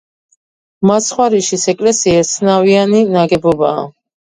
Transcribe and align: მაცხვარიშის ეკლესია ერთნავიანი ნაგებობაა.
მაცხვარიშის 0.91 1.67
ეკლესია 1.75 2.25
ერთნავიანი 2.25 3.07
ნაგებობაა. 3.15 3.91